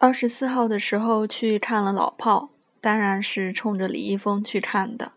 [0.00, 2.48] 二十四号的时候去看了《老炮》，
[2.80, 5.12] 当然是冲着李易峰去看的，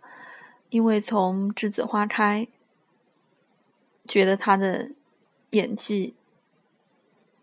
[0.70, 2.46] 因为从《栀子花开》
[4.06, 4.92] 觉得他的
[5.52, 6.16] 演技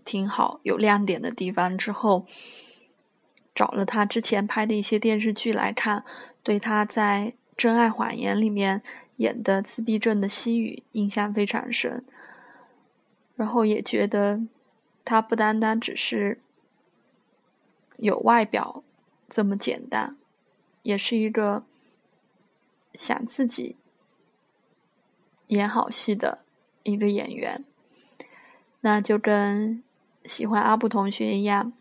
[0.04, 2.26] 挺好，有亮点的地方之后。
[3.52, 6.04] 找了他之前拍的一些电视剧来看，
[6.42, 8.80] 对他在《真爱谎言》里面
[9.16, 12.04] 演的自闭症的西语印象非常深。
[13.34, 14.40] 然后也觉得
[15.04, 16.38] 他不单单只是
[18.00, 18.82] 有外表
[19.28, 20.16] 这么简单，
[20.82, 21.64] 也是一个
[22.94, 23.76] 想自己
[25.48, 26.46] 演好戏的
[26.82, 27.62] 一个演员。
[28.80, 29.84] 那就跟
[30.24, 31.74] 喜欢阿布同学一样。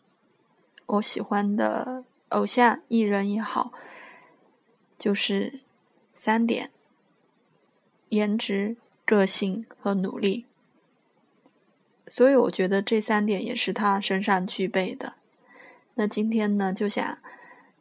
[0.85, 3.71] 我喜欢的偶像艺人也好，
[4.97, 5.61] 就是
[6.13, 6.71] 三点：
[8.09, 8.75] 颜值、
[9.05, 10.45] 个性和努力。
[12.07, 15.18] 所以我觉得这三点也是他身上具备的。
[15.99, 17.17] 那今天呢，就想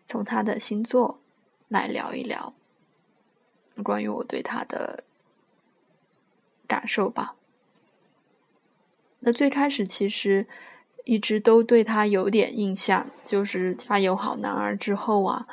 [0.04, 1.20] 从他的星座
[1.68, 2.52] 来聊一聊
[3.84, 5.04] 关于我对他的
[6.66, 7.36] 感受吧。
[9.20, 10.46] 那最开始其实。
[11.04, 15.48] 一直都对他有点印象，就是《加油好男儿》之后啊，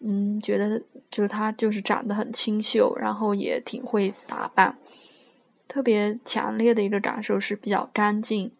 [0.00, 4.76] 嗯，觉得就是他就是长得很清秀，然后也挺会打扮。
[5.68, 8.50] 特别强烈的一个感受是比较干净，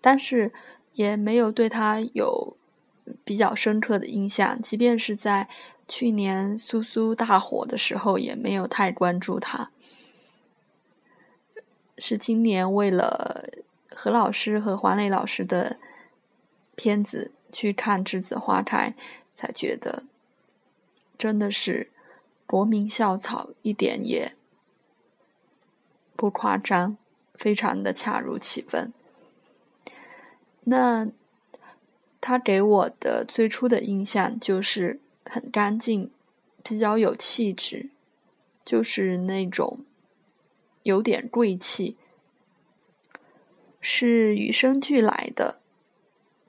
[0.00, 0.52] 但是
[0.94, 2.56] 也没有对他有
[3.24, 4.60] 比较深刻的印象。
[4.60, 5.48] 即便是在
[5.86, 9.70] 去年苏苏大火的时候，也没有太关注他。
[11.98, 13.62] 是今年为了。
[13.96, 15.78] 何老师和黄磊老师的
[16.74, 18.90] 片子去看《栀子花开》，
[19.36, 20.02] 才觉得
[21.16, 21.92] 真的是
[22.44, 24.34] 国民校草，一点也
[26.16, 26.96] 不夸张，
[27.34, 28.92] 非常的恰如其分。
[30.64, 31.08] 那
[32.20, 36.10] 他给我的最初的印象就是很干净，
[36.62, 37.90] 比较有气质，
[38.64, 39.80] 就是那种
[40.82, 41.96] 有点贵气。
[43.86, 45.60] 是与生俱来的，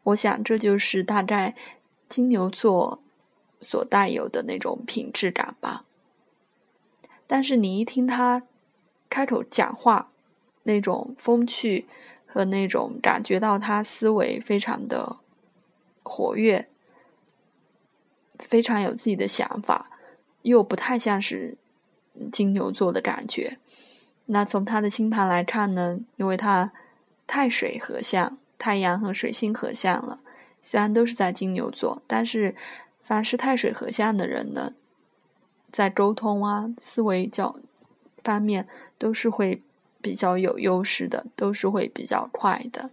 [0.04, 1.54] 我想这就是大概
[2.08, 3.04] 金牛座
[3.60, 5.84] 所带有的那种品质感吧。
[7.28, 8.44] 但是你一听他
[9.10, 10.14] 开口讲话，
[10.64, 11.86] 那种风趣
[12.36, 15.20] 和那种感觉到他思维非常的
[16.04, 16.68] 活跃，
[18.40, 19.90] 非常有自己的想法，
[20.42, 21.56] 又不太像是
[22.30, 23.58] 金牛座的感觉。
[24.26, 26.74] 那从他的星盘来看呢，因为他。
[27.28, 30.20] 太水合相，太阳和水星合相了。
[30.62, 32.56] 虽然都是在金牛座，但是
[33.02, 34.74] 凡是太水合相的人呢，
[35.72, 37.56] 在沟通啊、思维较
[38.24, 38.68] 方面
[39.00, 39.64] 都是会
[40.06, 42.92] 比较有优势的，都是会比较快的。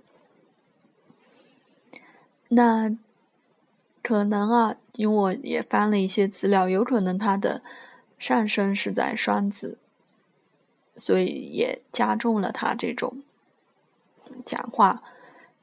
[2.48, 2.96] 那
[4.02, 7.62] 可能啊，因为我也翻了一些资料，有可能他的
[8.18, 9.76] 上升是在双子，
[10.96, 13.22] 所以也加重了他这种。
[14.46, 15.02] 讲话，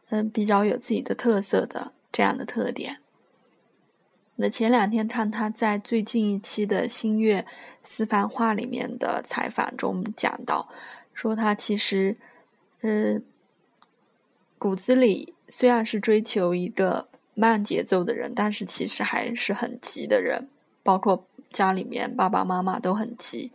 [0.09, 2.99] 嗯，比较有自己的特色的这样的特点。
[4.41, 7.45] 那前两天看他在最近一期的《星月
[7.83, 10.69] 私房话》里面的采访中讲到，
[11.19, 12.15] 说他其实，
[12.79, 13.19] 呃，
[14.57, 20.47] 骨子里虽然是追求一个慢节奏的人，但是其实还是很急的人，
[20.81, 23.51] 包括家里面爸爸妈妈都很急。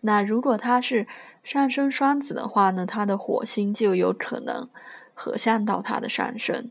[0.00, 1.06] 那如果他是
[1.44, 4.70] 上升双子的话呢，他的火星就有可能
[5.12, 6.70] 合相到他的上升，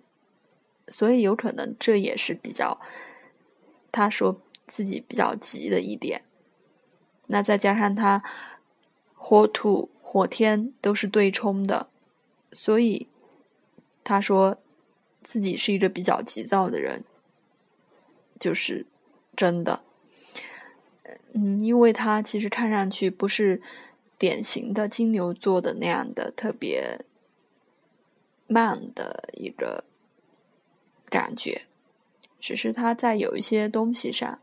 [0.87, 2.81] 所以有可能这也是比较
[3.91, 6.23] 他说自己比较急的一点。
[7.27, 8.23] 那再加上他
[9.23, 11.89] 火土火天都是对冲的，
[12.51, 13.07] 所以
[14.03, 14.57] 他说
[15.21, 17.03] 自己是一个比较急躁的人，
[18.39, 18.87] 就是
[19.35, 19.83] 真的。
[21.33, 23.61] 嗯，因为他其实看上去不是
[24.17, 27.05] 典型的金牛座的那样的特别
[28.47, 29.83] 慢的一个
[31.09, 31.67] 感觉，
[32.39, 34.39] 只是他在有一些东西上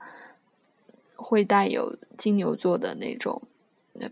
[1.17, 3.43] 会带有金牛座的那种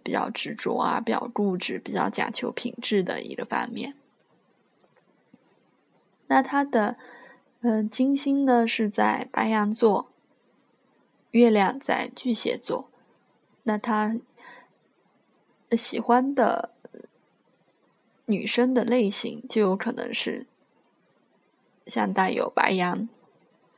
[0.03, 3.94] 比较执着啊、比较固执、比较讲求品质的一个方面。
[6.29, 6.97] 那他的
[7.61, 10.11] 嗯金星呢是在白羊座。
[11.33, 12.88] 月亮在巨蟹座，
[13.65, 14.17] 那他
[15.73, 16.71] 喜欢的
[18.25, 20.47] 女生的类型就有可能是
[21.87, 23.06] 像带有白羊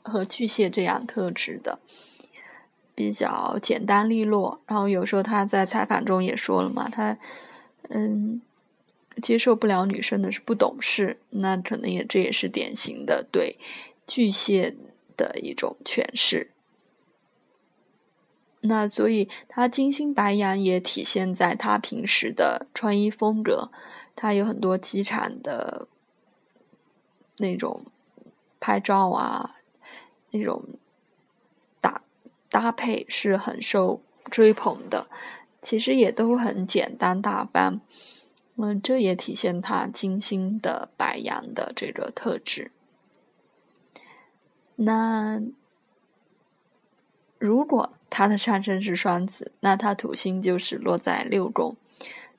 [0.02, 1.80] 和巨蟹这样特质的，
[2.98, 4.60] 比较简单利落。
[4.66, 7.16] 然后有时候他在采访中也说了嘛，他
[7.90, 8.42] 嗯
[9.22, 13.56] 接受不了女生的是不懂事，那可能也这也是典型的对
[14.04, 14.74] 巨蟹
[15.16, 16.50] 的一种诠释。
[18.62, 23.70] 那所以他金星白羊也体现在他平时的穿衣风格，
[24.16, 25.86] 他有很多机场的
[27.36, 27.84] 那种
[28.58, 29.54] 拍照啊，
[30.32, 30.64] 那种
[32.58, 35.06] 搭配是很受追捧的。
[35.60, 37.80] 其实也都很简单大方，
[38.56, 42.70] 嗯，这也体现他金星的白羊的这个特质。
[44.76, 45.40] 那
[47.38, 51.76] 如果他的上升是双子，那他土星就是落在六宫，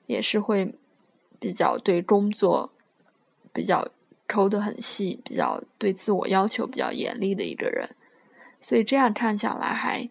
[0.08, 0.74] 也是会
[1.40, 2.72] 比较对工作
[3.54, 3.90] 比较
[4.28, 7.90] 抠的很细，比较对自我要求比较严厉的一个人。
[8.60, 10.10] 所以这样看下来还。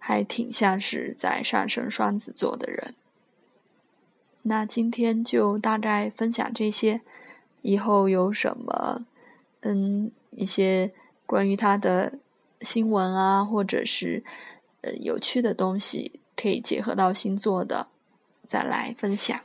[0.00, 2.94] 还挺像是在上升双子座的人。
[4.40, 7.02] 那今天就大概分享这些，
[7.60, 9.04] 以后有什么
[9.60, 10.94] 嗯一些
[11.26, 12.14] 关于他的
[12.62, 14.24] 新闻啊，或者是
[14.80, 17.88] 呃有趣的东西，可以结合到星座的，
[18.46, 19.38] 再来分享。